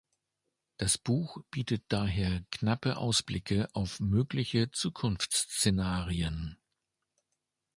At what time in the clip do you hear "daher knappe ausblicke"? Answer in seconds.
1.89-3.67